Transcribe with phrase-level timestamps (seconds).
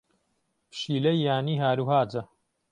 [0.71, 2.21] پشیلەی یانی ھاروھاجە.